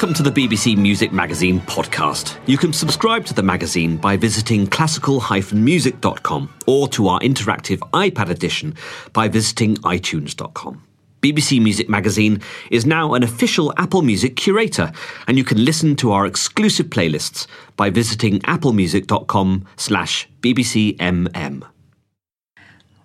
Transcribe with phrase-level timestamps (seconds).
[0.00, 2.38] Welcome to the BBC Music Magazine podcast.
[2.46, 8.76] You can subscribe to the magazine by visiting classical-music.com or to our interactive iPad edition
[9.12, 10.82] by visiting itunes.com.
[11.20, 12.40] BBC Music Magazine
[12.70, 14.90] is now an official Apple Music curator,
[15.26, 17.46] and you can listen to our exclusive playlists
[17.76, 21.62] by visiting applemusic.com slash bbcmm.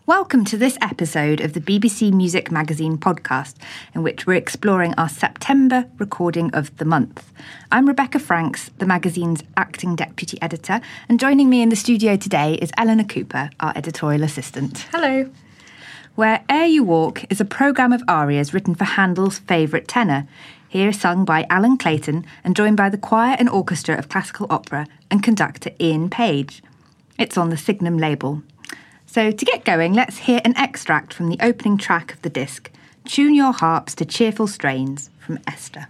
[0.08, 3.56] Welcome to this episode of the BBC Music Magazine podcast,
[3.96, 7.34] in which we're exploring our September recording of the month.
[7.72, 10.80] I'm Rebecca Franks, the magazine's acting deputy editor,
[11.10, 14.86] and joining me in the studio today is Eleanor Cooper, our editorial assistant.
[14.92, 15.28] Hello.
[16.16, 20.28] Where'er You Walk is a programme of arias written for Handel's favourite tenor,
[20.70, 24.86] here sung by Alan Clayton and joined by the choir and orchestra of classical opera
[25.10, 26.62] and conductor Ian Page.
[27.18, 28.44] It's on the Signum label.
[29.16, 32.70] So, to get going, let's hear an extract from the opening track of the disc
[33.06, 35.88] Tune Your Harps to Cheerful Strains from Esther.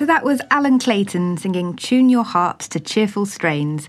[0.00, 3.86] So that was Alan Clayton singing Tune Your Harps to Cheerful Strains.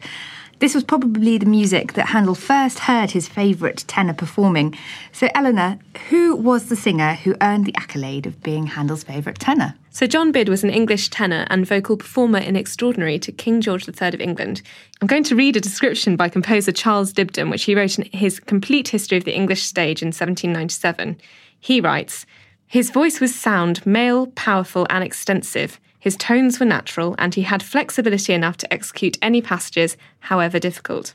[0.59, 4.77] This was probably the music that Handel first heard his favourite tenor performing.
[5.13, 5.79] So, Eleanor,
[6.09, 9.73] who was the singer who earned the accolade of being Handel's favourite tenor?
[9.89, 13.87] So, John Beard was an English tenor and vocal performer in extraordinary to King George
[13.87, 14.63] III of England.
[14.99, 18.37] I'm going to read a description by composer Charles Dibdin, which he wrote in his
[18.41, 21.21] Complete History of the English Stage in 1797.
[21.57, 22.25] He writes
[22.67, 25.79] His voice was sound, male, powerful, and extensive.
[26.01, 31.13] His tones were natural, and he had flexibility enough to execute any passages, however difficult.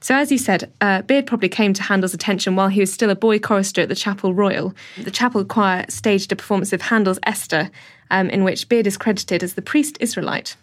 [0.00, 3.08] So, as you said, uh, Beard probably came to Handel's attention while he was still
[3.08, 4.74] a boy chorister at the Chapel Royal.
[5.00, 7.70] The Chapel Choir staged a performance of Handel's Esther,
[8.10, 10.56] um, in which Beard is credited as the priest Israelite.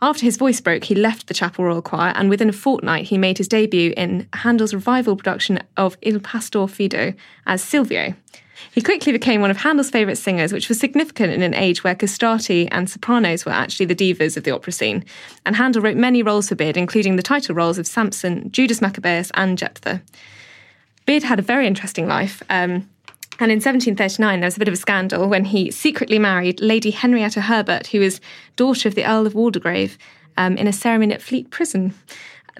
[0.00, 3.18] After his voice broke, he left the Chapel Royal Choir, and within a fortnight, he
[3.18, 7.12] made his debut in Handel's revival production of Il Pastor Fido
[7.46, 8.14] as Silvio.
[8.70, 11.94] He quickly became one of Handel's favourite singers, which was significant in an age where
[11.94, 15.04] castrati and sopranos were actually the divas of the opera scene.
[15.44, 19.30] And Handel wrote many roles for Beard, including the title roles of Samson, Judas Maccabeus,
[19.34, 20.00] and Jephthah.
[21.04, 22.42] Beard had a very interesting life.
[22.48, 22.88] Um,
[23.40, 26.90] and in 1739, there was a bit of a scandal when he secretly married Lady
[26.90, 28.20] Henrietta Herbert, who was
[28.56, 29.96] daughter of the Earl of Waldegrave,
[30.36, 31.94] um, in a ceremony at Fleet Prison.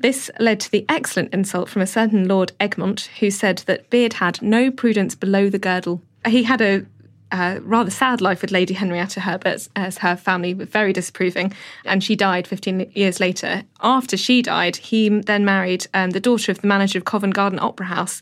[0.01, 4.15] This led to the excellent insult from a certain Lord Egmont, who said that Beard
[4.15, 6.03] had no prudence below the girdle.
[6.27, 6.87] He had a
[7.31, 11.53] uh, rather sad life with Lady Henrietta Herbert, as her family were very disapproving,
[11.85, 13.63] and she died 15 years later.
[13.81, 17.59] After she died, he then married um, the daughter of the manager of Covent Garden
[17.59, 18.21] Opera House,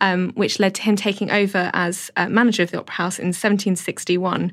[0.00, 3.28] um, which led to him taking over as uh, manager of the Opera House in
[3.28, 4.52] 1761.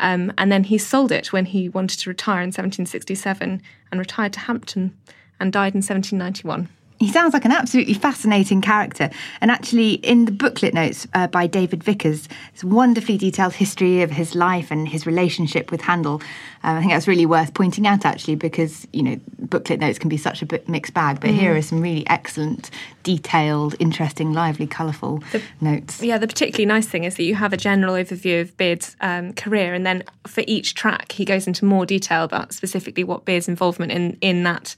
[0.00, 3.62] Um, and then he sold it when he wanted to retire in 1767
[3.92, 4.96] and retired to Hampton
[5.40, 6.68] and died in 1791.
[7.00, 9.10] He sounds like an absolutely fascinating character.
[9.40, 14.02] And actually, in the booklet notes uh, by David Vickers, it's a wonderfully detailed history
[14.02, 16.22] of his life and his relationship with Handel.
[16.62, 20.08] Um, I think that's really worth pointing out, actually, because, you know, booklet notes can
[20.08, 21.34] be such a mixed bag, but mm.
[21.34, 22.70] here are some really excellent,
[23.02, 26.00] detailed, interesting, lively, colourful the, notes.
[26.00, 29.32] Yeah, the particularly nice thing is that you have a general overview of Beard's um,
[29.32, 33.48] career, and then for each track, he goes into more detail about specifically what Beard's
[33.48, 34.76] involvement in, in that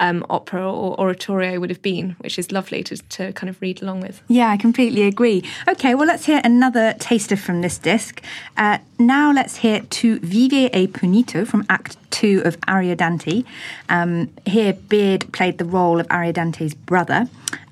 [0.00, 3.82] um, opera or oratorio would have been, which is lovely to, to kind of read
[3.82, 4.22] along with.
[4.28, 5.44] Yeah, I completely agree.
[5.68, 8.22] Okay, well, let's hear another taster from this disc.
[8.56, 13.44] Uh, now let's hear Tu Vivi e Punito from Act 2 of Ariodante.
[13.88, 17.28] Um, here, Beard played the role of Ariodante's brother.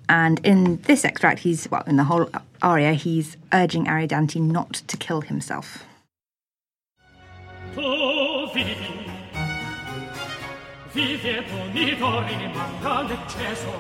[0.09, 2.29] And in this extract, he's, well, in the whole
[2.61, 5.85] aria, he's urging Ariodante not to kill himself.
[10.93, 13.73] Vive punitore in manca l'eccesso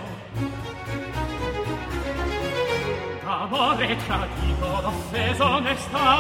[3.22, 6.10] d'amore tradito d'offeso onestà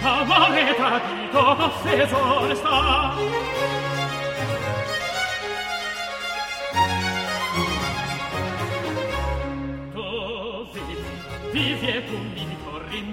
[0.00, 3.83] d'amore tradito d'offeso onestà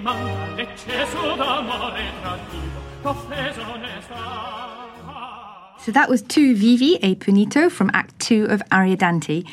[0.02, 4.71] manca l'eccesso d'amore tradito, t'offeso onestà.
[5.84, 9.44] So that was Tu Vivi e Punito from Act 2 of Ariodante,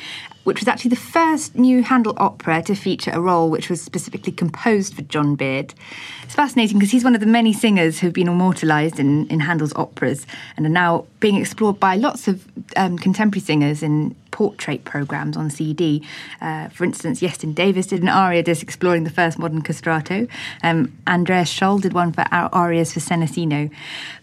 [0.43, 4.31] which was actually the first new Handel opera to feature a role which was specifically
[4.31, 5.73] composed for John Beard.
[6.21, 9.73] It's fascinating because he's one of the many singers who've been immortalised in, in Handel's
[9.75, 15.35] operas and are now being explored by lots of um, contemporary singers in portrait programmes
[15.35, 16.05] on CD.
[16.41, 20.29] Uh, for instance, Iestyn Davies did an aria disc exploring the first modern castrato.
[20.61, 23.71] Um, Andreas Scholl did one for arias for Senesino.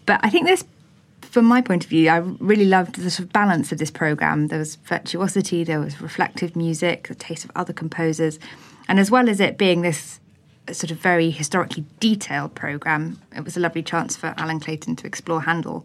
[0.07, 0.63] But I think this
[1.37, 4.47] from my point of view, I really loved the sort of balance of this program.
[4.47, 8.39] There was virtuosity, there was reflective music, the taste of other composers,
[8.89, 10.19] and as well as it being this
[10.73, 15.07] sort of very historically detailed program, it was a lovely chance for Alan Clayton to
[15.07, 15.85] explore Handel.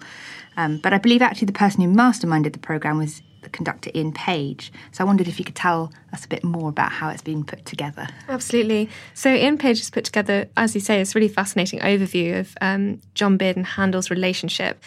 [0.56, 4.14] Um, but I believe actually the person who masterminded the program was the conductor Ian
[4.14, 4.72] Page.
[4.94, 7.44] So I wondered if you could tell us a bit more about how it's been
[7.44, 8.08] put together.
[8.30, 8.90] Absolutely.
[9.16, 13.02] So Ian Page has put together, as you say, this really fascinating overview of um,
[13.16, 14.82] John Beard and Handel's relationship.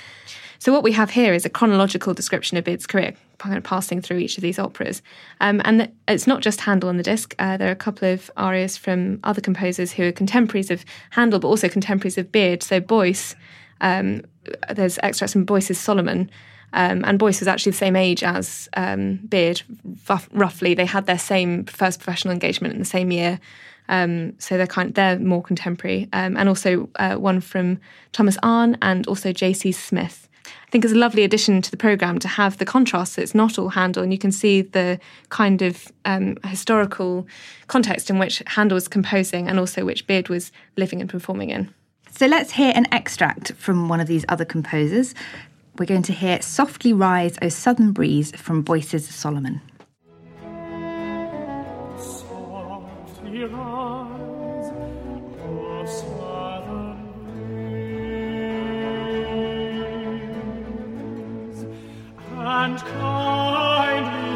[0.64, 4.00] So what we have here is a chronological description of Beard's career, kind of passing
[4.00, 5.02] through each of these operas.
[5.42, 7.34] Um, and it's not just Handel on the disc.
[7.38, 11.38] Uh, there are a couple of arias from other composers who are contemporaries of Handel,
[11.38, 12.62] but also contemporaries of Beard.
[12.62, 13.36] So Boyce,
[13.82, 14.22] um,
[14.74, 16.30] there's extracts from Boyce's Solomon.
[16.72, 19.60] Um, and Boyce was actually the same age as um, Beard,
[20.08, 20.72] f- roughly.
[20.72, 23.38] They had their same first professional engagement in the same year.
[23.90, 27.80] Um, so they're kind of, they're more contemporary, um, and also uh, one from
[28.12, 29.70] Thomas Arne and also J.C.
[29.70, 30.26] Smith.
[30.44, 33.14] I think is a lovely addition to the program to have the contrast.
[33.14, 37.26] So it's not all Handel, and you can see the kind of um, historical
[37.66, 41.72] context in which Handel was composing, and also which Beard was living and performing in.
[42.10, 45.14] So let's hear an extract from one of these other composers.
[45.78, 49.60] We're going to hear "Softly Rise, O Southern Breeze" from Boyce's Solomon.
[62.64, 64.33] And kindly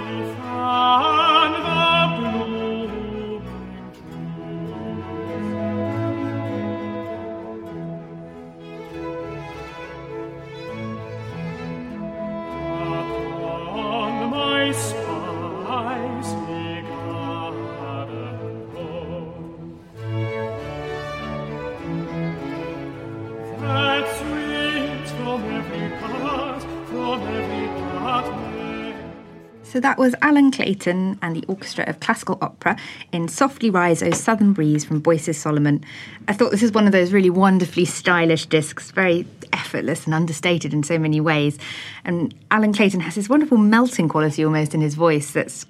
[29.68, 32.78] So that was Alan Clayton and the Orchestra of Classical Opera
[33.12, 35.84] in Softly Rise, O Southern Breeze from Boyce's Solomon.
[36.26, 40.72] I thought this is one of those really wonderfully stylish discs, very effortless and understated
[40.72, 41.58] in so many ways.
[42.06, 45.66] And Alan Clayton has this wonderful melting quality almost in his voice that's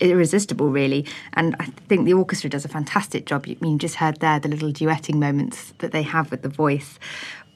[0.00, 1.06] irresistible, really.
[1.34, 3.46] And I think the orchestra does a fantastic job.
[3.46, 6.98] You, you just heard there the little duetting moments that they have with the voice.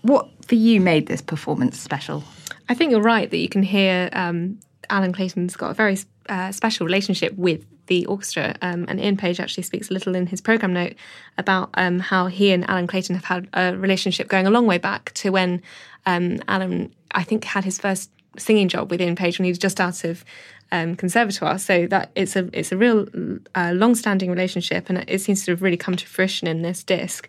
[0.02, 2.23] What for you made this performance special?
[2.68, 6.52] I think you're right that you can hear um, Alan Clayton's got a very uh,
[6.52, 8.54] special relationship with the orchestra.
[8.62, 10.94] Um, and Ian Page actually speaks a little in his program note
[11.38, 14.78] about um, how he and Alan Clayton have had a relationship going a long way
[14.78, 15.61] back to when
[16.06, 19.59] um, Alan, I think, had his first singing job with Ian Page when he was
[19.59, 20.25] just out of
[20.70, 21.59] um, conservatoire.
[21.59, 23.09] So that it's a it's a real
[23.54, 27.28] uh, long-standing relationship, and it seems to have really come to fruition in this disc.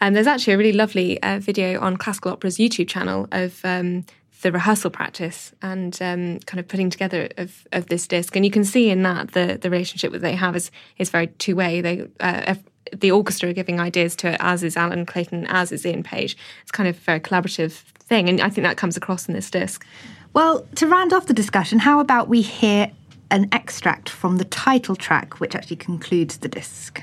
[0.00, 4.04] And there's actually a really lovely uh, video on Classical Opera's YouTube channel of um,
[4.42, 8.36] the rehearsal practice and um, kind of putting together of, of this disc.
[8.36, 11.26] And you can see in that the the relationship that they have is is very
[11.26, 11.80] two way.
[11.80, 12.54] They uh,
[12.96, 16.36] the orchestra are giving ideas to it, as is Alan Clayton, as is Ian Page.
[16.62, 19.50] It's kind of a very collaborative thing, and I think that comes across in this
[19.50, 19.84] disc.
[20.32, 22.90] Well, to round off the discussion, how about we hear
[23.30, 27.02] an extract from the title track, which actually concludes the disc?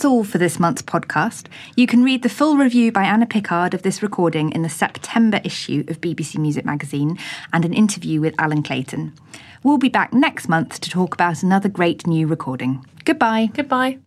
[0.00, 1.48] That's all for this month's podcast.
[1.76, 5.42] You can read the full review by Anna Picard of this recording in the September
[5.44, 7.18] issue of BBC Music Magazine
[7.52, 9.12] and an interview with Alan Clayton.
[9.62, 12.82] We'll be back next month to talk about another great new recording.
[13.04, 13.50] Goodbye.
[13.52, 13.98] Goodbye.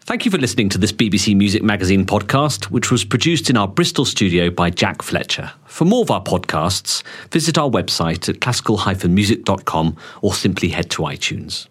[0.00, 3.68] Thank you for listening to this BBC Music Magazine podcast, which was produced in our
[3.68, 5.52] Bristol studio by Jack Fletcher.
[5.66, 11.68] For more of our podcasts, visit our website at classical-music.com or simply head to iTunes.